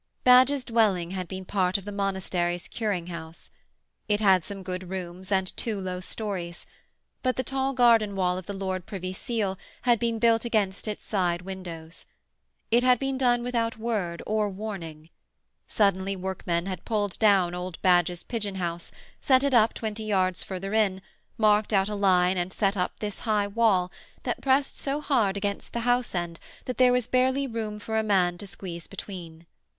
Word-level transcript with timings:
Badge's 0.23 0.63
dwelling 0.65 1.11
had 1.11 1.27
been 1.27 1.45
part 1.45 1.77
of 1.77 1.85
the 1.85 1.91
monastery's 1.91 2.67
curing 2.67 3.05
house. 3.05 3.51
It 4.09 4.19
had 4.19 4.43
some 4.43 4.63
good 4.63 4.89
rooms 4.89 5.31
and 5.31 5.55
two 5.55 5.79
low 5.79 5.99
storeys 5.99 6.65
but 7.21 7.35
the 7.35 7.43
tall 7.43 7.73
garden 7.73 8.15
wall 8.15 8.35
of 8.39 8.47
the 8.47 8.53
Lord 8.53 8.87
Privy 8.87 9.13
Seal 9.13 9.59
had 9.83 9.99
been 9.99 10.17
built 10.17 10.43
against 10.43 10.87
its 10.87 11.05
side 11.05 11.43
windows. 11.43 12.07
It 12.71 12.81
had 12.81 12.97
been 12.97 13.15
done 13.15 13.43
without 13.43 13.77
word 13.77 14.23
or 14.25 14.49
warning. 14.49 15.11
Suddenly 15.67 16.15
workmen 16.15 16.65
had 16.65 16.83
pulled 16.83 17.19
down 17.19 17.53
old 17.53 17.79
Badge's 17.83 18.23
pigeon 18.23 18.55
house, 18.55 18.91
set 19.21 19.43
it 19.43 19.53
up 19.53 19.71
twenty 19.75 20.03
yards 20.05 20.43
further 20.43 20.73
in, 20.73 21.03
marked 21.37 21.71
out 21.73 21.89
a 21.89 21.93
line 21.93 22.39
and 22.39 22.51
set 22.51 22.75
up 22.75 22.97
this 22.97 23.19
high 23.19 23.45
wall 23.45 23.91
that 24.23 24.41
pressed 24.41 24.79
so 24.79 24.99
hard 24.99 25.37
against 25.37 25.73
the 25.73 25.81
house 25.81 26.15
end 26.15 26.39
that 26.65 26.79
there 26.79 26.91
was 26.91 27.05
barely 27.05 27.45
room 27.45 27.77
for 27.77 27.99
a 27.99 28.01
man 28.03 28.39
to 28.39 28.47
squeeze 28.47 28.87
between. 28.87 29.45